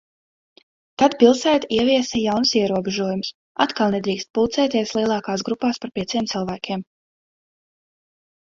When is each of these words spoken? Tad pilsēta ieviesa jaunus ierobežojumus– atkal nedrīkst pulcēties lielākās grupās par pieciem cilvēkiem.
Tad 1.01 1.15
pilsēta 1.23 1.67
ieviesa 1.75 2.21
jaunus 2.21 2.53
ierobežojumus– 2.61 3.31
atkal 3.67 3.93
nedrīkst 3.97 4.31
pulcēties 4.39 4.95
lielākās 5.01 5.47
grupās 5.51 5.81
par 5.85 5.95
pieciem 5.99 6.31
cilvēkiem. 6.33 6.87